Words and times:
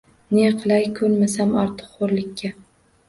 Ne 0.37 0.45
qilay, 0.63 0.87
ko‘nmasam 0.99 1.53
ortiq 1.65 1.93
xo‘rlikka. 1.99 2.53